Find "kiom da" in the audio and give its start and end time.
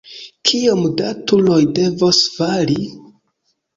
0.49-1.11